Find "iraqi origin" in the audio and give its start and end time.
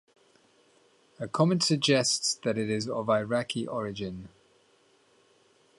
3.07-4.29